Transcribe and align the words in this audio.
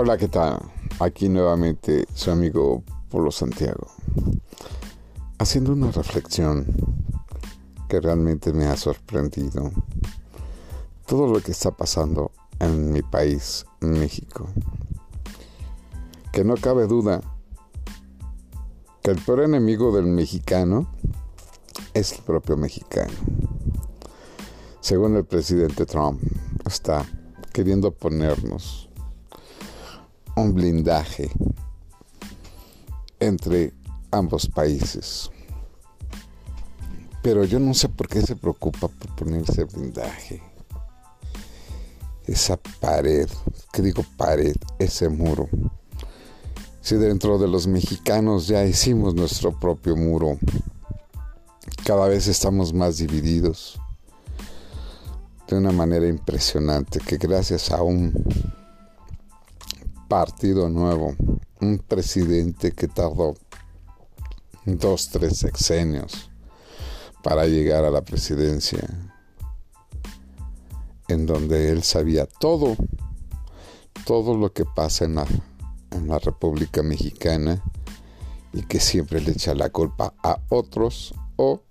Hola, 0.00 0.16
¿qué 0.16 0.28
tal? 0.28 0.60
Aquí 1.00 1.28
nuevamente 1.28 2.06
su 2.14 2.30
amigo 2.30 2.84
Polo 3.10 3.32
Santiago. 3.32 3.88
Haciendo 5.38 5.72
una 5.72 5.90
reflexión 5.90 6.64
que 7.88 8.00
realmente 8.00 8.52
me 8.52 8.66
ha 8.66 8.76
sorprendido. 8.76 9.72
Todo 11.04 11.26
lo 11.26 11.40
que 11.40 11.50
está 11.50 11.72
pasando 11.72 12.30
en 12.60 12.92
mi 12.92 13.02
país, 13.02 13.66
México. 13.80 14.46
Que 16.32 16.44
no 16.44 16.54
cabe 16.54 16.86
duda 16.86 17.20
que 19.02 19.10
el 19.10 19.18
peor 19.18 19.40
enemigo 19.40 19.90
del 19.90 20.06
mexicano 20.06 20.88
es 21.92 22.12
el 22.12 22.20
propio 22.20 22.56
mexicano. 22.56 23.14
Según 24.80 25.16
el 25.16 25.24
presidente 25.24 25.86
Trump, 25.86 26.22
está 26.64 27.04
queriendo 27.52 27.90
ponernos 27.90 28.87
un 30.38 30.54
blindaje 30.54 31.30
entre 33.20 33.72
ambos 34.10 34.48
países. 34.48 35.30
Pero 37.22 37.44
yo 37.44 37.58
no 37.58 37.74
sé 37.74 37.88
por 37.88 38.08
qué 38.08 38.22
se 38.22 38.36
preocupa 38.36 38.88
por 38.88 39.16
ponerse 39.16 39.64
blindaje. 39.64 40.42
Esa 42.26 42.56
pared, 42.80 43.28
que 43.72 43.82
digo 43.82 44.04
pared, 44.16 44.54
ese 44.78 45.08
muro. 45.08 45.48
Si 46.80 46.94
dentro 46.94 47.38
de 47.38 47.48
los 47.48 47.66
mexicanos 47.66 48.46
ya 48.46 48.64
hicimos 48.64 49.14
nuestro 49.14 49.58
propio 49.58 49.96
muro, 49.96 50.38
cada 51.84 52.08
vez 52.08 52.28
estamos 52.28 52.72
más 52.72 52.98
divididos 52.98 53.78
de 55.48 55.56
una 55.56 55.72
manera 55.72 56.06
impresionante 56.06 57.00
que 57.00 57.16
gracias 57.16 57.70
a 57.70 57.82
un 57.82 58.12
partido 60.08 60.68
nuevo, 60.70 61.14
un 61.60 61.78
presidente 61.78 62.72
que 62.72 62.88
tardó 62.88 63.34
dos, 64.64 65.10
tres 65.10 65.38
sexenios 65.38 66.30
para 67.22 67.46
llegar 67.46 67.84
a 67.84 67.90
la 67.90 68.02
presidencia, 68.02 68.80
en 71.08 71.26
donde 71.26 71.70
él 71.70 71.82
sabía 71.82 72.26
todo, 72.26 72.76
todo 74.06 74.36
lo 74.36 74.52
que 74.52 74.64
pasa 74.64 75.04
en 75.04 75.16
la, 75.16 75.26
en 75.90 76.08
la 76.08 76.18
República 76.18 76.82
Mexicana 76.82 77.62
y 78.52 78.62
que 78.62 78.80
siempre 78.80 79.20
le 79.20 79.32
echa 79.32 79.54
la 79.54 79.70
culpa 79.70 80.14
a 80.22 80.38
otros 80.48 81.14
o 81.36 81.62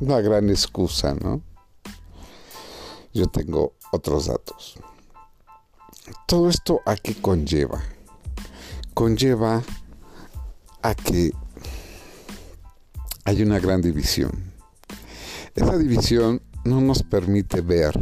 la 0.00 0.20
gran 0.20 0.50
excusa, 0.50 1.14
¿no? 1.14 1.40
Yo 3.12 3.28
tengo 3.28 3.74
otros 3.92 4.26
datos. 4.26 4.76
Todo 6.26 6.50
esto 6.50 6.82
a 6.84 6.96
qué 6.96 7.14
conlleva? 7.14 7.82
Conlleva 8.92 9.62
a 10.82 10.94
que 10.94 11.32
hay 13.24 13.42
una 13.42 13.58
gran 13.58 13.80
división. 13.80 14.52
Esa 15.54 15.78
división 15.78 16.42
no 16.64 16.82
nos 16.82 17.02
permite 17.02 17.62
ver 17.62 17.94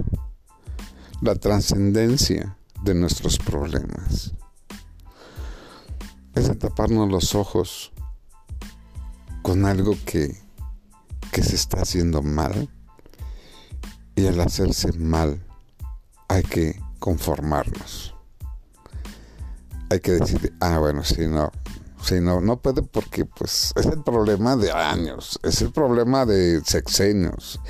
la 1.20 1.36
trascendencia 1.36 2.56
de 2.82 2.94
nuestros 2.94 3.38
problemas. 3.38 4.32
Es 6.34 6.48
de 6.48 6.56
taparnos 6.56 7.08
los 7.08 7.36
ojos 7.36 7.92
con 9.42 9.64
algo 9.64 9.96
que, 10.04 10.36
que 11.30 11.44
se 11.44 11.54
está 11.54 11.82
haciendo 11.82 12.22
mal 12.22 12.68
y 14.16 14.26
al 14.26 14.40
hacerse 14.40 14.92
mal 14.92 15.40
hay 16.28 16.42
que 16.42 16.80
conformarnos. 17.02 18.14
Hay 19.90 19.98
que 19.98 20.12
decir, 20.12 20.54
ah, 20.60 20.78
bueno, 20.78 21.02
si 21.02 21.26
no, 21.26 21.50
si 22.00 22.20
no, 22.20 22.40
no 22.40 22.58
puede 22.58 22.82
porque 22.82 23.24
pues 23.24 23.72
es 23.74 23.86
el 23.86 24.04
problema 24.04 24.54
de 24.54 24.70
años, 24.70 25.36
es 25.42 25.60
el 25.62 25.72
problema 25.72 26.24
de 26.24 26.62
sexenios, 26.64 27.60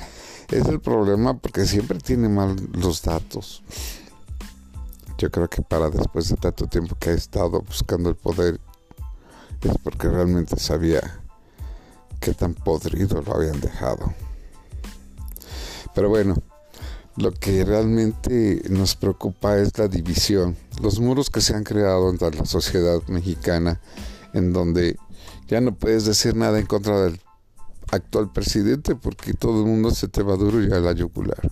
es 0.49 0.67
el 0.67 0.79
problema 0.79 1.35
porque 1.35 1.65
siempre 1.65 1.97
tiene 1.97 2.29
mal 2.29 2.55
los 2.73 3.01
datos. 3.01 3.63
Yo 5.17 5.31
creo 5.31 5.49
que 5.49 5.63
para 5.63 5.89
después 5.89 6.29
de 6.29 6.35
tanto 6.35 6.67
tiempo 6.67 6.95
que 6.99 7.09
ha 7.09 7.13
estado 7.13 7.59
buscando 7.59 8.09
el 8.09 8.15
poder, 8.15 8.61
es 9.61 9.77
porque 9.83 10.09
realmente 10.09 10.59
sabía 10.59 11.01
que 12.19 12.35
tan 12.35 12.53
podrido 12.53 13.19
lo 13.23 13.35
habían 13.35 13.59
dejado. 13.59 14.13
Pero 15.95 16.09
bueno, 16.09 16.35
lo 17.15 17.31
que 17.31 17.63
realmente 17.63 18.61
nos 18.69 18.95
preocupa 18.95 19.57
es 19.57 19.77
la 19.77 19.87
división, 19.87 20.57
los 20.81 20.99
muros 20.99 21.29
que 21.29 21.41
se 21.41 21.55
han 21.55 21.63
creado 21.63 22.09
entre 22.09 22.35
la 22.35 22.45
sociedad 22.45 23.01
mexicana, 23.07 23.79
en 24.33 24.51
donde 24.51 24.97
ya 25.47 25.61
no 25.61 25.75
puedes 25.75 26.05
decir 26.05 26.35
nada 26.35 26.59
en 26.59 26.65
contra 26.65 27.01
del 27.01 27.19
actual 27.91 28.31
presidente 28.31 28.95
porque 28.95 29.33
todo 29.33 29.61
el 29.61 29.67
mundo 29.67 29.91
se 29.91 30.07
te 30.07 30.23
va 30.23 30.35
duro 30.35 30.63
y 30.63 30.71
a 30.71 30.79
la 30.79 30.93
yugular. 30.93 31.49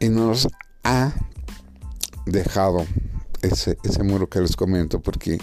Y 0.00 0.08
nos 0.08 0.48
ha 0.82 1.12
dejado 2.26 2.86
ese, 3.42 3.78
ese 3.84 4.02
muro 4.02 4.28
que 4.28 4.40
les 4.40 4.56
comento, 4.56 5.00
porque 5.00 5.38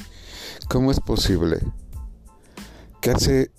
¿cómo 0.67 0.91
es 0.91 0.99
posible 0.99 1.59
que 2.99 3.11
hace 3.11 3.51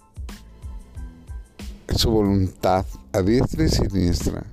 su 1.99 2.11
voluntad 2.11 2.87
a 3.13 3.23
diestra 3.23 3.65
y 3.65 3.69
siniestra, 3.69 4.45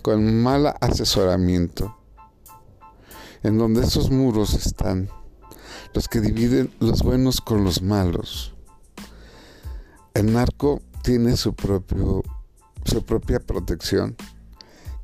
con 0.00 0.42
mal 0.42 0.74
asesoramiento, 0.80 1.94
en 3.42 3.58
donde 3.58 3.82
esos 3.82 4.10
muros 4.10 4.54
están 4.54 5.10
los 5.92 6.08
que 6.08 6.22
dividen 6.22 6.72
los 6.80 7.02
buenos 7.02 7.42
con 7.42 7.64
los 7.64 7.82
malos. 7.82 8.54
El 10.14 10.32
narco 10.32 10.80
tiene 11.02 11.36
su 11.36 11.52
propio 11.52 12.22
su 12.86 13.04
propia 13.04 13.38
protección, 13.38 14.16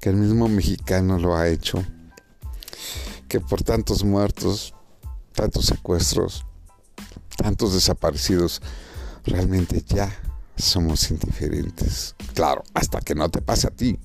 que 0.01 0.09
el 0.09 0.17
mismo 0.17 0.49
mexicano 0.49 1.19
lo 1.19 1.37
ha 1.37 1.49
hecho, 1.49 1.85
que 3.29 3.39
por 3.39 3.63
tantos 3.63 4.03
muertos, 4.03 4.75
tantos 5.35 5.67
secuestros, 5.67 6.47
tantos 7.37 7.75
desaparecidos, 7.75 8.63
realmente 9.25 9.85
ya 9.87 10.11
somos 10.59 11.11
indiferentes. 11.11 12.15
Claro, 12.35 12.63
hasta 12.75 13.01
que 13.01 13.15
no 13.15 13.29
te 13.31 13.41
pase 13.41 13.69
a 13.69 13.71
ti. 13.71 13.99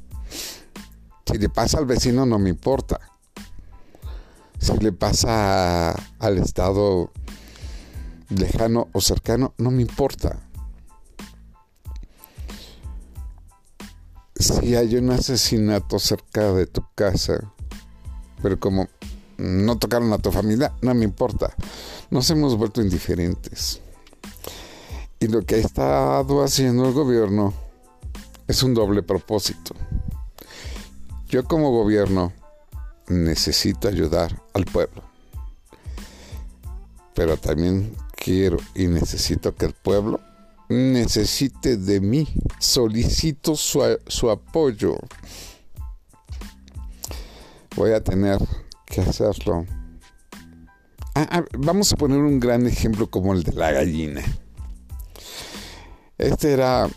Si 1.26 1.38
le 1.38 1.50
pasa 1.50 1.78
al 1.80 1.86
vecino 1.86 2.26
no 2.26 2.40
me 2.40 2.50
importa. 2.50 3.00
Si 4.60 4.74
le 4.78 4.92
pasa 4.92 5.92
al 6.20 6.38
estado 6.38 7.12
lejano 8.30 8.88
o 8.94 9.02
cercano, 9.02 9.54
no 9.58 9.72
me 9.72 9.82
importa. 9.82 10.40
Si 14.36 14.76
hay 14.76 14.96
un 14.96 15.12
asesinato 15.12 16.00
cerca 16.00 16.54
de 16.54 16.66
tu 16.68 16.84
casa, 16.96 17.54
pero 18.42 18.60
como 18.60 18.88
no 19.38 19.78
tocaron 19.78 20.12
a 20.14 20.18
tu 20.18 20.32
familia, 20.32 20.74
no 20.82 20.94
me 20.94 21.06
importa. 21.06 21.56
Nos 22.10 22.30
hemos 22.30 22.58
vuelto 22.58 22.82
indiferentes. 22.82 23.83
Y 25.24 25.28
lo 25.30 25.42
que 25.46 25.56
ha 25.56 25.60
estado 25.60 26.44
haciendo 26.44 26.86
el 26.86 26.94
gobierno 26.94 27.54
es 28.46 28.62
un 28.62 28.74
doble 28.74 29.04
propósito. 29.04 29.74
Yo 31.30 31.46
como 31.46 31.72
gobierno 31.72 32.34
necesito 33.08 33.88
ayudar 33.88 34.38
al 34.54 34.66
pueblo. 34.66 35.02
Pero 37.16 37.38
también 37.38 37.96
quiero 38.18 38.58
y 38.76 38.88
necesito 38.88 39.56
que 39.56 39.68
el 39.68 39.72
pueblo 39.72 40.20
necesite 40.68 41.78
de 41.78 42.02
mí. 42.02 42.28
Solicito 42.60 43.56
su, 43.56 43.82
su 44.08 44.30
apoyo. 44.30 44.98
Voy 47.78 47.94
a 47.94 48.04
tener 48.04 48.40
que 48.86 49.00
hacerlo. 49.00 49.66
Ah, 51.16 51.30
ah, 51.32 51.46
vamos 51.58 51.94
a 51.94 51.96
poner 51.96 52.18
un 52.18 52.42
gran 52.42 52.68
ejemplo 52.68 53.10
como 53.10 53.32
el 53.32 53.44
de 53.44 53.54
la 53.54 53.72
gallina. 53.72 54.22
Este 56.24 56.54
era. 56.54 56.88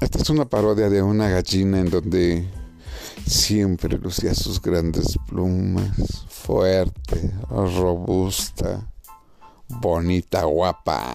Esta 0.00 0.18
es 0.18 0.30
una 0.30 0.46
parodia 0.46 0.88
de 0.88 1.02
una 1.02 1.28
gallina 1.28 1.80
en 1.80 1.90
donde 1.90 2.50
siempre 3.26 3.98
lucía 3.98 4.34
sus 4.34 4.58
grandes 4.58 5.18
plumas, 5.28 6.24
fuerte, 6.30 7.30
robusta, 7.50 8.90
bonita, 9.68 10.44
guapa. 10.44 11.14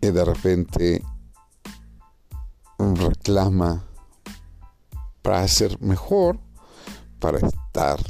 Y 0.00 0.06
de 0.06 0.24
repente 0.24 1.02
reclama 2.78 3.84
para 5.20 5.46
ser 5.48 5.78
mejor, 5.82 6.40
para 7.20 7.46
estar 7.46 8.00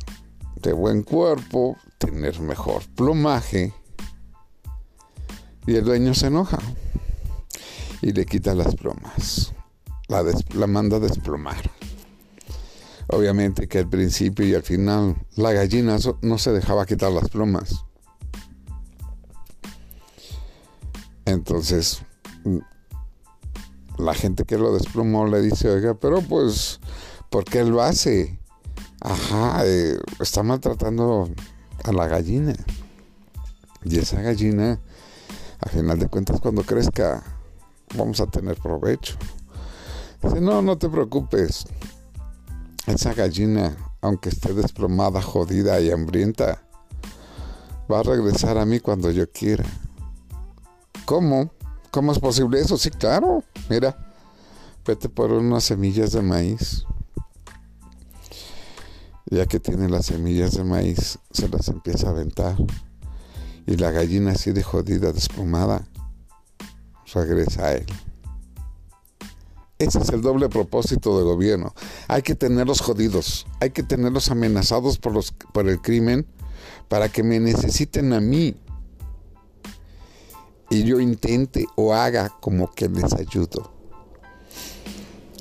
de 0.63 0.73
buen 0.73 1.03
cuerpo, 1.03 1.77
tener 1.99 2.39
mejor 2.39 2.85
plumaje 2.95 3.75
y 5.69 5.77
el 5.77 5.85
dueño 5.85 6.15
se 6.15 6.29
enoja 6.29 6.59
y 8.01 8.13
le 8.13 8.25
quita 8.25 8.55
las 8.55 8.75
plumas. 8.75 9.53
La, 10.09 10.25
la 10.55 10.67
manda 10.67 10.97
a 10.97 11.01
desplomar. 11.01 11.71
Obviamente 13.09 13.69
que 13.69 13.81
al 13.81 13.89
principio 13.89 14.47
y 14.47 14.55
al 14.55 14.63
final 14.63 15.17
la 15.37 15.53
gallina 15.53 15.99
no 16.23 16.39
se 16.39 16.53
dejaba 16.53 16.87
quitar 16.87 17.13
las 17.13 17.29
plumas. 17.29 17.85
Entonces, 21.27 22.01
la 23.99 24.15
gente 24.15 24.45
que 24.45 24.57
lo 24.57 24.73
desplumó 24.73 25.27
le 25.27 25.43
dice, 25.43 25.69
oiga, 25.69 25.93
pero 25.93 26.23
pues, 26.23 26.81
¿por 27.29 27.45
qué 27.45 27.63
lo 27.65 27.83
hace? 27.83 28.41
Ajá, 29.03 29.67
eh, 29.67 29.99
está 30.19 30.43
maltratando 30.43 31.29
a 31.85 31.93
la 31.93 32.09
gallina. 32.09 32.55
Y 33.85 33.99
esa 33.99 34.23
gallina, 34.23 34.81
a 35.61 35.69
final 35.69 35.99
de 35.99 36.09
cuentas, 36.09 36.41
cuando 36.41 36.63
crezca, 36.63 37.23
vamos 37.97 38.21
a 38.21 38.27
tener 38.27 38.57
provecho. 38.57 39.17
Dice, 40.23 40.41
no, 40.41 40.63
no 40.63 40.79
te 40.79 40.89
preocupes. 40.89 41.67
Esa 42.87 43.15
gallina, 43.15 43.77
aunque 44.01 44.29
esté 44.29 44.55
desplomada, 44.55 45.21
jodida 45.23 45.81
y 45.81 45.91
hambrienta, 45.91 46.63
va 47.91 48.01
a 48.01 48.03
regresar 48.03 48.59
a 48.59 48.65
mí 48.65 48.81
cuando 48.81 49.11
yo 49.11 49.31
quiera. 49.31 49.65
¿Cómo? 51.05 51.51
¿Cómo 51.91 52.13
es 52.13 52.19
posible 52.19 52.61
eso? 52.61 52.77
Sí, 52.77 52.91
claro. 52.91 53.43
Mira, 53.69 53.97
vete 54.87 55.09
por 55.09 55.33
unas 55.33 55.65
semillas 55.65 56.13
de 56.13 56.23
maíz. 56.23 56.85
Ya 59.31 59.47
que 59.47 59.61
tiene 59.61 59.89
las 59.89 60.07
semillas 60.07 60.53
de 60.53 60.65
maíz, 60.65 61.19
se 61.31 61.49
las 61.49 61.69
empieza 61.69 62.09
a 62.09 62.11
aventar. 62.11 62.57
Y 63.69 63.77
la 63.77 63.91
gallina 63.91 64.33
así 64.33 64.51
de 64.53 64.63
jodida, 64.63 65.13
desplomada, 65.13 65.87
regresa 67.13 67.67
a 67.67 67.73
él. 67.75 67.87
Ese 69.79 69.99
es 69.99 70.09
el 70.09 70.23
doble 70.23 70.49
propósito 70.49 71.19
del 71.19 71.27
gobierno. 71.27 71.75
Hay 72.09 72.23
que 72.23 72.35
tenerlos 72.35 72.81
jodidos, 72.81 73.47
hay 73.61 73.69
que 73.69 73.83
tenerlos 73.83 74.31
amenazados 74.31 74.97
por, 74.97 75.13
los, 75.13 75.33
por 75.53 75.69
el 75.69 75.83
crimen 75.83 76.27
para 76.89 77.11
que 77.11 77.23
me 77.23 77.39
necesiten 77.41 78.15
a 78.15 78.21
mí. 78.21 78.57
Y 80.71 80.85
yo 80.85 80.99
intente 80.99 81.67
o 81.77 81.93
haga 81.93 82.31
como 82.41 82.73
que 82.73 82.89
les 82.89 83.13
ayudo. 83.13 83.71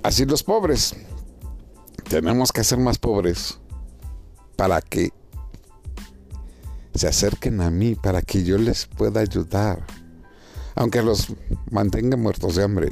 Así 0.04 0.26
los 0.26 0.44
pobres. 0.44 0.98
Tenemos 2.10 2.52
que 2.52 2.66
ser 2.66 2.78
más 2.78 2.98
pobres 2.98 3.58
para 4.58 4.82
que 4.82 5.14
se 6.98 7.08
acerquen 7.08 7.62
a 7.62 7.70
mí, 7.70 7.96
para 7.96 8.22
que 8.22 8.44
yo 8.44 8.58
les 8.58 8.86
pueda 8.86 9.22
ayudar. 9.22 9.86
Aunque 10.76 11.02
los 11.02 11.34
mantenga 11.72 12.18
muertos 12.18 12.56
de 12.56 12.64
hambre 12.64 12.90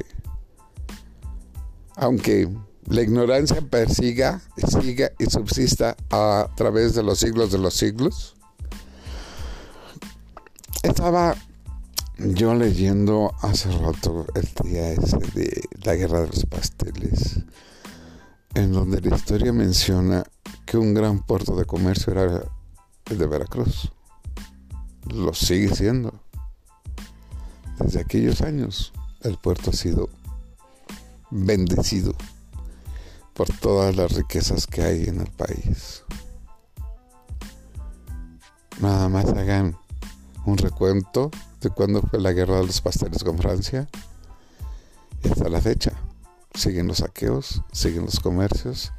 aunque 1.96 2.48
la 2.84 3.02
ignorancia 3.02 3.60
persiga, 3.62 4.40
siga 4.68 5.10
y 5.18 5.26
subsista 5.26 5.96
a 6.10 6.48
través 6.54 6.94
de 6.94 7.02
los 7.02 7.18
siglos 7.18 7.50
de 7.50 7.58
los 7.58 7.74
siglos. 7.74 8.36
Estaba 10.82 11.34
yo 12.18 12.54
leyendo 12.54 13.32
hace 13.42 13.70
rato 13.70 14.26
el 14.34 14.48
día 14.62 14.92
ese 14.92 15.18
de 15.34 15.62
la 15.82 15.94
guerra 15.94 16.20
de 16.20 16.28
los 16.28 16.46
pasteles, 16.46 17.40
en 18.54 18.72
donde 18.72 19.00
la 19.00 19.16
historia 19.16 19.52
menciona 19.52 20.22
que 20.64 20.76
un 20.76 20.94
gran 20.94 21.20
puerto 21.20 21.56
de 21.56 21.64
comercio 21.64 22.12
era 22.12 22.44
el 23.10 23.18
de 23.18 23.26
Veracruz. 23.26 23.90
Lo 25.06 25.34
sigue 25.34 25.74
siendo. 25.74 26.12
Desde 27.78 28.00
aquellos 28.00 28.40
años 28.42 28.92
el 29.22 29.36
puerto 29.38 29.70
ha 29.70 29.72
sido 29.72 30.08
bendecido 31.30 32.14
por 33.34 33.48
todas 33.48 33.94
las 33.96 34.12
riquezas 34.12 34.66
que 34.66 34.82
hay 34.82 35.04
en 35.04 35.20
el 35.20 35.30
país. 35.30 36.02
Nada 38.80 39.08
más 39.08 39.26
hagan 39.26 39.76
un 40.44 40.58
recuento 40.58 41.30
de 41.60 41.70
cuándo 41.70 42.02
fue 42.02 42.20
la 42.20 42.32
guerra 42.32 42.58
de 42.58 42.66
los 42.66 42.80
pasteles 42.80 43.24
con 43.24 43.38
Francia 43.38 43.88
y 45.22 45.28
hasta 45.28 45.48
la 45.48 45.60
fecha. 45.60 45.92
Siguen 46.54 46.86
los 46.86 46.98
saqueos, 46.98 47.62
siguen 47.72 48.04
los 48.06 48.20
comercios, 48.20 48.92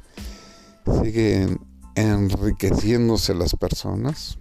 siguen 1.02 1.60
enriqueciéndose 1.94 3.34
las 3.34 3.56
personas 3.56 4.38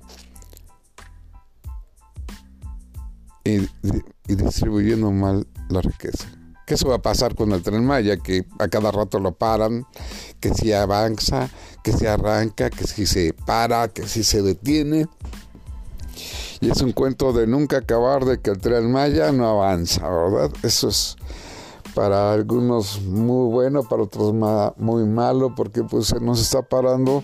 y, 3.47 3.69
distribuyendo 4.35 5.11
mal 5.11 5.47
la 5.69 5.81
riqueza 5.81 6.27
que 6.65 6.73
eso 6.73 6.89
va 6.89 6.95
a 6.95 7.01
pasar 7.01 7.33
con 7.33 7.53
el 7.53 7.63
tren 7.63 7.85
Maya, 7.85 8.17
que 8.17 8.45
a 8.59 8.67
cada 8.67 8.91
rato 8.91 9.19
lo 9.19 9.31
paran, 9.31 9.85
que 10.41 10.53
si 10.53 10.73
avanza, 10.73 11.49
que 11.81 11.93
si 11.93 12.05
arranca, 12.05 12.69
que 12.69 12.85
si 12.85 13.05
se 13.05 13.33
para, 13.33 13.87
que 13.87 14.05
si 14.05 14.21
se 14.21 14.41
detiene. 14.41 15.07
Y 16.59 16.69
es 16.69 16.81
un 16.81 16.91
cuento 16.91 17.31
de 17.31 17.47
nunca 17.47 17.77
acabar 17.77 18.25
de 18.25 18.41
que 18.41 18.49
el 18.49 18.57
tren 18.57 18.91
Maya 18.91 19.31
no 19.31 19.47
avanza, 19.47 20.09
¿verdad? 20.09 20.51
Eso 20.61 20.89
es 20.89 21.15
para 21.95 22.33
algunos 22.33 23.01
muy 23.01 23.49
bueno, 23.49 23.83
para 23.83 24.03
otros 24.03 24.33
muy 24.77 25.05
malo, 25.05 25.55
porque 25.55 25.85
pues 25.85 26.07
se 26.07 26.19
nos 26.19 26.41
está 26.41 26.63
parando 26.63 27.23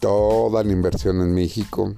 toda 0.00 0.62
la 0.62 0.70
inversión 0.70 1.22
en 1.22 1.32
México, 1.32 1.94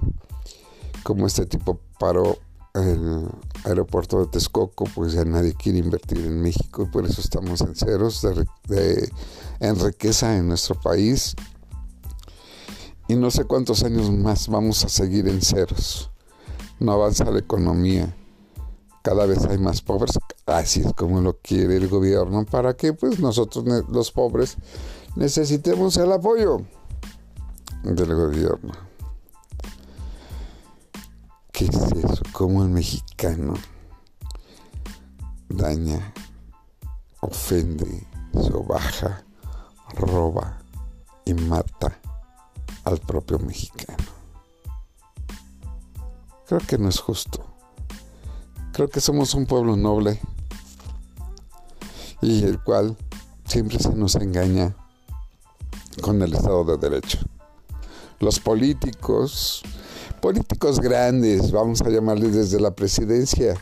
como 1.03 1.27
este 1.27 1.45
tipo 1.45 1.79
paró 1.99 2.37
el 2.73 3.29
aeropuerto 3.65 4.19
de 4.19 4.27
Texcoco, 4.27 4.85
pues 4.95 5.13
ya 5.13 5.23
nadie 5.25 5.53
quiere 5.53 5.79
invertir 5.79 6.19
en 6.19 6.41
México 6.41 6.83
y 6.83 6.85
por 6.87 7.05
eso 7.05 7.21
estamos 7.21 7.61
en 7.61 7.75
ceros 7.75 8.25
de, 8.67 9.11
en 9.59 9.79
riqueza 9.79 10.35
en 10.35 10.47
nuestro 10.47 10.79
país. 10.79 11.35
Y 13.07 13.15
no 13.15 13.29
sé 13.29 13.43
cuántos 13.43 13.83
años 13.83 14.09
más 14.11 14.47
vamos 14.47 14.83
a 14.85 14.89
seguir 14.89 15.27
en 15.27 15.41
ceros. 15.41 16.09
No 16.79 16.93
avanza 16.93 17.25
la 17.25 17.39
economía. 17.39 18.15
Cada 19.03 19.25
vez 19.25 19.45
hay 19.45 19.57
más 19.57 19.81
pobres. 19.81 20.17
Así 20.45 20.81
es 20.81 20.93
como 20.93 21.21
lo 21.21 21.37
quiere 21.37 21.75
el 21.75 21.87
gobierno 21.89 22.45
para 22.45 22.75
que 22.75 22.93
pues 22.93 23.19
nosotros 23.19 23.65
los 23.89 24.11
pobres 24.11 24.57
necesitemos 25.15 25.97
el 25.97 26.11
apoyo 26.11 26.61
del 27.83 28.15
gobierno. 28.15 28.92
¿Cómo 32.33 32.63
el 32.63 32.69
mexicano 32.69 33.53
daña, 35.49 36.11
ofende, 37.21 38.07
sobaja, 38.33 39.23
roba 39.93 40.57
y 41.25 41.35
mata 41.35 41.99
al 42.85 42.97
propio 42.97 43.37
mexicano? 43.37 44.03
Creo 46.47 46.59
que 46.61 46.79
no 46.79 46.89
es 46.89 46.99
justo. 46.99 47.45
Creo 48.71 48.89
que 48.89 48.99
somos 48.99 49.35
un 49.35 49.45
pueblo 49.45 49.75
noble 49.75 50.19
y 52.19 52.43
el 52.45 52.59
cual 52.63 52.97
siempre 53.45 53.77
se 53.77 53.93
nos 53.93 54.15
engaña 54.15 54.75
con 56.01 56.19
el 56.23 56.33
Estado 56.33 56.63
de 56.63 56.77
Derecho. 56.77 57.19
Los 58.19 58.39
políticos 58.39 59.61
políticos 60.23 60.79
grandes, 60.79 61.51
vamos 61.51 61.81
a 61.81 61.89
llamarles 61.89 62.33
desde 62.33 62.57
la 62.57 62.73
presidencia 62.73 63.55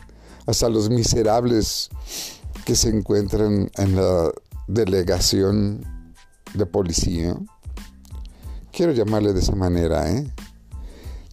hasta 0.46 0.68
los 0.68 0.90
miserables 0.90 1.90
que 2.64 2.76
se 2.76 2.88
encuentran 2.88 3.68
en 3.76 3.96
la 3.96 4.30
delegación 4.68 5.84
de 6.54 6.64
policía. 6.64 7.36
Quiero 8.70 8.92
llamarle 8.92 9.32
de 9.32 9.40
esa 9.40 9.56
manera, 9.56 10.08
¿eh? 10.08 10.32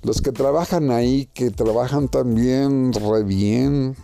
Los 0.02 0.24
que 0.24 0.32
trabajan 0.32 0.90
ahí, 0.90 1.30
que 1.32 1.52
trabajan 1.52 2.08
también 2.08 2.92
re 2.92 3.22
bien 3.22 3.96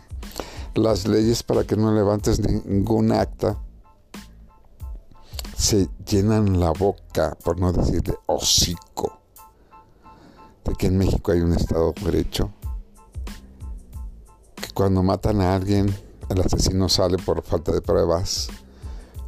las 0.75 1.08
leyes 1.08 1.41
para 1.41 1.63
que 1.63 1.75
no 1.75 1.91
levantes 1.91 2.39
ningún 2.39 3.12
acta, 3.12 3.60
se 5.58 5.89
llenan 6.08 6.60
la 6.60 6.70
boca, 6.70 7.36
por 7.44 7.60
no 7.60 7.72
decirle 7.72 8.13
hocico 8.27 8.95
de 10.65 10.74
que 10.75 10.88
en 10.88 10.98
México 10.98 11.31
hay 11.31 11.41
un 11.41 11.53
Estado 11.53 11.93
de 11.93 12.12
Derecho, 12.12 12.51
que 14.55 14.67
cuando 14.74 15.03
matan 15.03 15.41
a 15.41 15.55
alguien, 15.55 15.95
el 16.29 16.41
asesino 16.41 16.89
sale 16.89 17.17
por 17.17 17.43
falta 17.43 17.72
de 17.72 17.81
pruebas, 17.81 18.50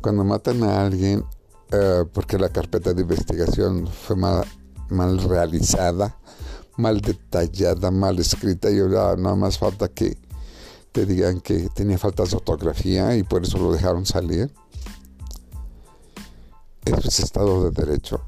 cuando 0.01 0.23
matan 0.23 0.63
a 0.63 0.85
alguien 0.85 1.23
eh, 1.71 2.05
porque 2.11 2.37
la 2.37 2.49
carpeta 2.49 2.93
de 2.93 3.01
investigación 3.01 3.87
fue 3.87 4.15
mal, 4.15 5.19
realizada, 5.19 6.17
mal 6.77 7.01
detallada, 7.01 7.91
mal 7.91 8.17
escrita, 8.19 8.71
y 8.71 8.79
ahora 8.79 9.15
nada 9.15 9.35
más 9.35 9.57
falta 9.57 9.89
que 9.89 10.17
te 10.91 11.05
digan 11.05 11.41
que 11.41 11.69
tenía 11.69 11.97
faltas 11.97 12.31
de 12.31 12.37
ortografía 12.37 13.15
y 13.15 13.23
por 13.23 13.43
eso 13.43 13.57
lo 13.57 13.71
dejaron 13.71 14.05
salir. 14.05 14.51
Eso 16.85 17.09
es 17.09 17.19
Estado 17.19 17.69
de 17.69 17.85
Derecho 17.85 18.21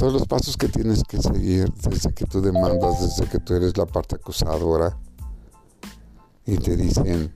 todos 0.00 0.14
los 0.14 0.26
pasos 0.26 0.56
que 0.56 0.66
tienes 0.66 1.02
que 1.04 1.18
seguir 1.18 1.70
desde 1.74 2.14
que 2.14 2.24
tú 2.24 2.40
demandas, 2.40 3.02
desde 3.02 3.30
que 3.30 3.38
tú 3.38 3.52
eres 3.52 3.76
la 3.76 3.84
parte 3.84 4.16
acusadora 4.16 4.96
y 6.46 6.56
te 6.56 6.74
dicen, 6.74 7.34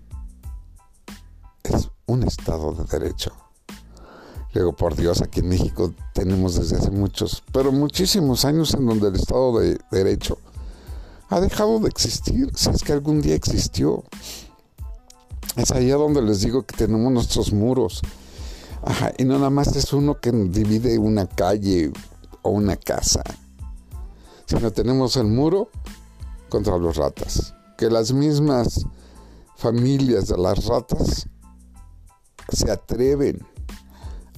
es 1.63 1.91
un 2.07 2.23
Estado 2.23 2.73
de 2.73 2.85
Derecho. 2.85 3.33
Luego, 4.55 4.75
por 4.75 4.97
Dios, 4.97 5.21
aquí 5.21 5.41
en 5.41 5.51
México 5.51 5.93
tenemos 6.15 6.55
desde 6.55 6.79
hace 6.79 6.91
muchos, 6.91 7.43
pero 7.53 7.71
muchísimos 7.71 8.47
años 8.47 8.73
en 8.73 8.87
donde 8.87 9.09
el 9.09 9.17
Estado 9.17 9.59
de 9.59 9.79
Derecho 9.91 10.39
ha 11.29 11.41
dejado 11.41 11.81
de 11.81 11.91
existir, 11.91 12.51
si 12.55 12.71
es 12.71 12.83
que 12.83 12.95
algún 12.95 13.21
día 13.21 13.35
existió. 13.35 14.05
Es 15.57 15.71
allá 15.71 15.97
donde 15.97 16.23
les 16.23 16.41
digo 16.41 16.63
que 16.63 16.75
tenemos 16.75 17.13
nuestros 17.13 17.53
muros. 17.53 18.01
Ajá, 18.83 19.13
y 19.19 19.25
no 19.25 19.35
nada 19.35 19.51
más 19.51 19.77
es 19.77 19.93
uno 19.93 20.19
que 20.19 20.33
divide 20.33 20.99
una 20.99 21.27
calle 21.27 21.93
o 22.45 22.51
una 22.51 22.77
casa, 22.77 23.23
sino 24.47 24.71
tenemos 24.71 25.17
el 25.17 25.27
muro 25.27 25.71
contra 26.49 26.79
los 26.79 26.97
ratas. 26.97 27.55
Que 27.77 27.91
las 27.91 28.13
mismas 28.13 28.87
familias 29.57 30.29
de 30.29 30.39
las 30.39 30.65
ratas 30.67 31.29
se 32.49 32.71
atreven 32.71 33.45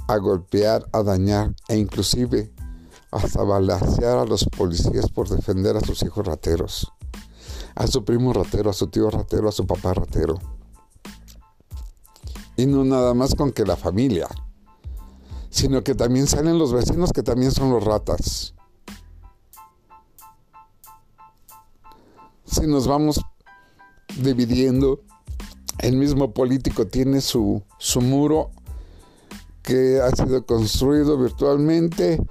a 0.08 0.16
golpear, 0.16 0.88
a 0.92 1.02
dañar 1.02 1.54
e 1.68 1.76
inclusive 1.76 2.52
hasta 3.10 3.42
balasear 3.42 4.18
a 4.18 4.24
los 4.24 4.44
policías 4.44 5.10
por 5.10 5.28
defender 5.28 5.76
a 5.76 5.80
sus 5.80 6.02
hijos 6.02 6.26
rateros, 6.26 6.92
a 7.74 7.86
su 7.86 8.04
primo 8.04 8.32
ratero, 8.32 8.70
a 8.70 8.72
su 8.72 8.86
tío 8.88 9.10
ratero, 9.10 9.48
a 9.48 9.52
su 9.52 9.66
papá 9.66 9.94
ratero. 9.94 10.38
Y 12.56 12.66
no 12.66 12.84
nada 12.84 13.12
más 13.14 13.34
con 13.34 13.52
que 13.52 13.64
la 13.64 13.76
familia, 13.76 14.28
sino 15.56 15.82
que 15.82 15.94
también 15.94 16.26
salen 16.26 16.58
los 16.58 16.74
vecinos 16.74 17.12
que 17.14 17.22
también 17.22 17.50
son 17.50 17.70
los 17.70 17.82
ratas. 17.82 18.52
Si 22.44 22.66
nos 22.66 22.86
vamos 22.86 23.22
dividiendo, 24.20 25.00
el 25.78 25.96
mismo 25.96 26.32
político 26.32 26.86
tiene 26.86 27.22
su, 27.22 27.62
su 27.78 28.02
muro 28.02 28.50
que 29.62 29.98
ha 30.02 30.10
sido 30.14 30.44
construido 30.44 31.16
virtualmente 31.16 32.22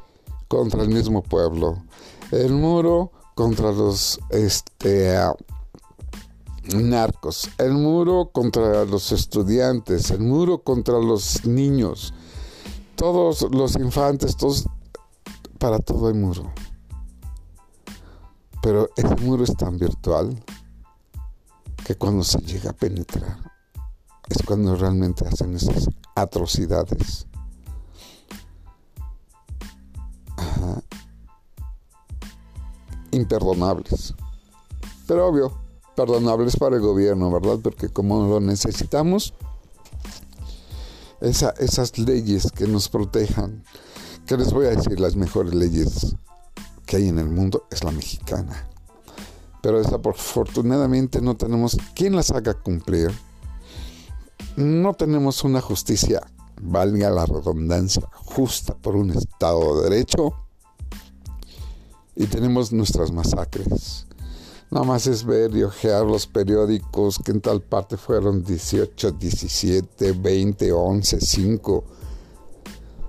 contra 0.48 0.84
el 0.84 0.90
mismo 0.90 1.24
pueblo. 1.24 1.84
El 2.30 2.54
muro 2.54 3.12
contra 3.34 3.72
los 3.72 4.20
este, 4.30 5.18
narcos, 6.76 7.50
el 7.58 7.74
muro 7.74 8.30
contra 8.32 8.86
los 8.86 9.12
estudiantes, 9.12 10.12
el 10.12 10.20
muro 10.20 10.60
contra 10.60 11.00
los 11.00 11.44
niños, 11.44 12.14
todos 12.96 13.42
los 13.52 13.76
infantes, 13.76 14.36
todos, 14.36 14.68
para 15.60 15.80
todo 15.80 16.08
hay 16.08 16.14
muro. 16.14 16.52
Pero 18.62 18.90
ese 18.96 19.16
muro 19.18 19.44
es 19.44 19.56
tan 19.56 19.78
virtual 19.78 20.44
que 21.86 21.96
cuando 21.96 22.24
se 22.24 22.40
llega 22.40 22.72
a 22.72 22.74
penetrar 22.74 23.56
es 24.30 24.42
cuando 24.46 24.76
realmente 24.76 25.28
hacen 25.28 25.56
esas 25.56 25.88
atrocidades. 26.16 27.28
Imperdonables. 33.12 34.14
Pero 35.08 35.28
obvio, 35.28 35.54
perdonables 35.96 36.58
para 36.58 36.76
el 36.76 36.82
gobierno, 36.82 37.32
¿verdad? 37.32 37.60
Porque 37.64 37.90
como 37.90 38.28
lo 38.28 38.40
necesitamos, 38.40 39.34
esas 41.26 41.98
leyes 41.98 42.52
que 42.52 42.68
nos 42.68 42.90
protejan, 42.90 43.64
que 44.26 44.38
les 44.38 44.52
voy 44.52 44.68
a 44.68 44.70
decir, 44.70 45.00
las 45.00 45.16
mejores 45.16 45.54
leyes 45.54 46.16
que 46.86 46.98
hay 46.98 47.08
en 47.08 47.20
el 47.20 47.30
mundo 47.30 47.68
es 47.72 47.84
la 47.84 47.92
mexicana. 47.92 48.68
Pero 49.62 49.80
desafortunadamente 49.80 51.22
no 51.22 51.36
tenemos 51.36 51.78
quien 51.96 52.16
las 52.16 52.32
haga 52.32 52.54
cumplir 52.54 53.12
no 54.56 54.94
tenemos 54.94 55.44
una 55.44 55.60
justicia, 55.60 56.22
valga 56.62 57.10
la 57.10 57.26
redundancia, 57.26 58.08
justa 58.14 58.74
por 58.74 58.96
un 58.96 59.12
Estado 59.12 59.82
de 59.82 59.90
Derecho 59.90 60.34
y 62.16 62.28
tenemos 62.28 62.72
nuestras 62.72 63.12
masacres. 63.12 64.08
Nada 64.72 64.86
más 64.86 65.08
es 65.08 65.24
ver 65.24 65.56
y 65.56 65.64
ojear 65.64 66.06
los 66.06 66.28
periódicos 66.28 67.20
que 67.20 67.32
en 67.32 67.42
tal 67.42 67.62
parte 67.62 67.98
fueron 67.98 68.44
18, 68.44 69.12
17, 69.12 70.12
20, 70.14 70.72
11, 70.72 71.22
5. 71.22 71.84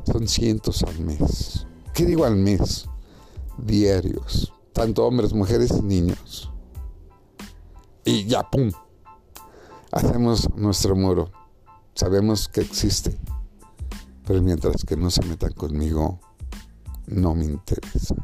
Son 0.04 0.28
cientos 0.28 0.82
al 0.82 1.00
mes. 1.00 1.66
¿Qué 1.94 2.04
digo 2.04 2.24
al 2.24 2.36
mes? 2.36 2.86
Diarios. 3.58 4.52
Tanto 4.72 5.06
hombres, 5.06 5.32
mujeres 5.32 5.72
y 5.72 5.82
niños. 5.82 6.50
Y 8.04 8.26
ya, 8.26 8.48
¡pum! 8.48 8.70
hacemos 9.96 10.48
nuestro 10.56 10.94
muro. 10.94 11.30
Sabemos 11.94 12.48
que 12.48 12.60
existe, 12.60 13.16
pero 14.26 14.42
mientras 14.42 14.84
que 14.84 14.96
no 14.96 15.10
se 15.10 15.24
metan 15.24 15.52
conmigo, 15.52 16.20
no 17.06 17.34
me 17.34 17.44
interesa. 17.44 18.14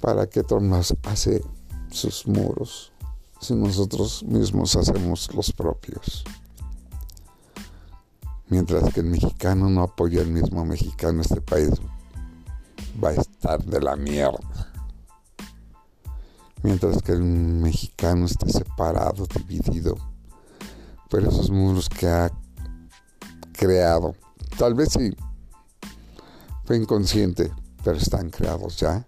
¿Para 0.00 0.26
qué 0.26 0.42
Tomás 0.42 0.94
hace 1.04 1.42
sus 1.90 2.26
muros 2.26 2.92
si 3.40 3.54
nosotros 3.54 4.22
mismos 4.24 4.76
hacemos 4.76 5.32
los 5.34 5.52
propios? 5.52 6.24
Mientras 8.48 8.92
que 8.92 9.00
el 9.00 9.06
mexicano 9.06 9.68
no 9.68 9.82
apoya 9.82 10.20
al 10.20 10.28
mismo 10.28 10.64
mexicano, 10.64 11.20
este 11.20 11.40
país 11.40 11.70
va 13.02 13.10
a 13.10 13.14
estar 13.14 13.64
de 13.64 13.80
la 13.80 13.96
mierda 13.96 14.66
mientras 16.66 17.00
que 17.00 17.12
el 17.12 17.22
mexicano 17.22 18.26
esté 18.26 18.50
separado, 18.50 19.26
dividido 19.46 19.96
por 21.08 21.22
esos 21.22 21.48
muros 21.48 21.88
que 21.88 22.08
ha 22.08 22.28
creado. 23.52 24.16
Tal 24.58 24.74
vez 24.74 24.88
sí 24.90 25.14
fue 26.64 26.76
inconsciente, 26.76 27.52
pero 27.84 27.96
están 27.96 28.30
creados 28.30 28.78
ya. 28.78 29.06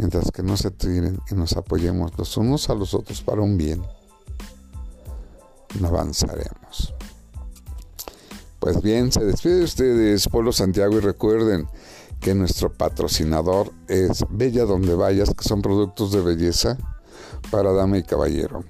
Mientras 0.00 0.32
que 0.32 0.42
no 0.42 0.56
se 0.56 0.70
tiren 0.70 1.20
y 1.30 1.34
nos 1.34 1.58
apoyemos 1.58 2.16
los 2.16 2.38
unos 2.38 2.70
a 2.70 2.74
los 2.74 2.94
otros 2.94 3.20
para 3.20 3.42
un 3.42 3.58
bien, 3.58 3.82
no 5.78 5.88
avanzaremos. 5.88 6.94
Pues 8.60 8.80
bien, 8.80 9.12
se 9.12 9.22
despide 9.22 9.56
de 9.56 9.64
ustedes, 9.64 10.26
Pueblo 10.26 10.52
Santiago, 10.52 10.96
y 10.96 11.00
recuerden, 11.00 11.68
que 12.18 12.34
nuestro 12.34 12.72
patrocinador 12.72 13.74
es 13.88 14.24
Bella 14.30 14.64
Donde 14.64 14.94
Vayas, 14.94 15.34
que 15.34 15.44
son 15.44 15.60
productos 15.60 16.12
de 16.12 16.22
belleza 16.22 16.78
para 17.50 17.70
dama 17.72 17.98
y 17.98 18.02
caballero. 18.02 18.64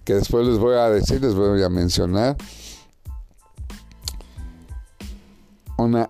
que 0.03 0.15
después 0.15 0.47
les 0.47 0.57
voy 0.57 0.75
a 0.75 0.89
decir, 0.89 1.21
les 1.21 1.35
voy 1.35 1.61
a 1.61 1.69
mencionar, 1.69 2.37
una 5.77 6.09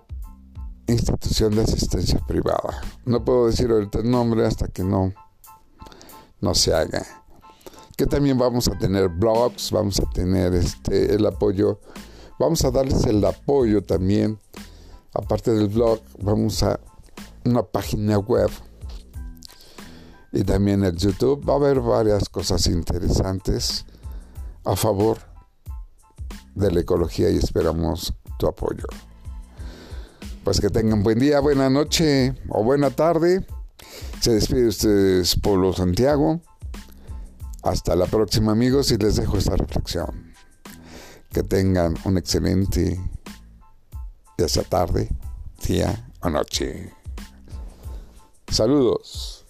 institución 0.86 1.54
de 1.54 1.62
asistencia 1.62 2.18
privada. 2.26 2.80
No 3.04 3.24
puedo 3.24 3.46
decir 3.46 3.70
ahorita 3.70 3.98
el 3.98 4.10
nombre 4.10 4.46
hasta 4.46 4.68
que 4.68 4.82
no, 4.82 5.12
no 6.40 6.54
se 6.54 6.74
haga. 6.74 7.04
Que 7.96 8.06
también 8.06 8.38
vamos 8.38 8.68
a 8.68 8.78
tener 8.78 9.08
blogs, 9.08 9.70
vamos 9.72 10.00
a 10.00 10.08
tener 10.10 10.54
este, 10.54 11.14
el 11.14 11.26
apoyo, 11.26 11.80
vamos 12.38 12.64
a 12.64 12.70
darles 12.70 13.04
el 13.04 13.24
apoyo 13.24 13.82
también, 13.82 14.38
aparte 15.14 15.52
del 15.52 15.68
blog, 15.68 16.00
vamos 16.20 16.62
a 16.62 16.80
una 17.44 17.62
página 17.62 18.18
web 18.18 18.50
y 20.32 20.44
también 20.44 20.84
el 20.84 20.96
YouTube. 20.96 21.46
Va 21.48 21.54
a 21.54 21.56
haber 21.56 21.80
varias 21.80 22.28
cosas 22.28 22.66
interesantes 22.66 23.86
a 24.64 24.76
favor 24.76 25.18
de 26.54 26.70
la 26.70 26.80
ecología 26.80 27.30
y 27.30 27.36
esperamos 27.36 28.14
tu 28.38 28.46
apoyo. 28.46 28.84
Pues 30.44 30.60
que 30.60 30.70
tengan 30.70 31.02
buen 31.02 31.18
día, 31.18 31.40
buena 31.40 31.68
noche 31.68 32.34
o 32.48 32.62
buena 32.62 32.90
tarde. 32.90 33.46
Se 34.20 34.32
despide 34.32 34.68
ustedes 34.68 35.36
Polo 35.36 35.72
Santiago. 35.72 36.40
Hasta 37.62 37.96
la 37.96 38.06
próxima 38.06 38.52
amigos 38.52 38.90
y 38.92 38.96
les 38.96 39.16
dejo 39.16 39.36
esta 39.36 39.56
reflexión. 39.56 40.27
Que 41.38 41.44
tengan 41.44 41.94
un 42.02 42.18
excelente 42.18 43.00
día 44.36 44.64
tarde, 44.64 45.08
día 45.64 46.10
o 46.20 46.28
noche. 46.28 46.92
Saludos. 48.48 49.46